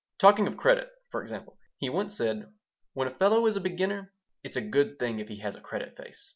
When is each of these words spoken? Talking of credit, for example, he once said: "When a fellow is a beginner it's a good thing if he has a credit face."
Talking 0.17 0.47
of 0.47 0.57
credit, 0.57 0.89
for 1.11 1.21
example, 1.21 1.59
he 1.77 1.87
once 1.87 2.17
said: 2.17 2.51
"When 2.93 3.07
a 3.07 3.13
fellow 3.13 3.45
is 3.45 3.55
a 3.55 3.61
beginner 3.61 4.11
it's 4.43 4.55
a 4.55 4.59
good 4.61 4.97
thing 4.97 5.19
if 5.19 5.27
he 5.29 5.41
has 5.41 5.53
a 5.55 5.61
credit 5.61 5.95
face." 5.95 6.29